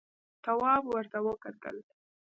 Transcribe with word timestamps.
تواب 0.43 0.83
ور 0.91 1.03
وکتل. 1.25 1.77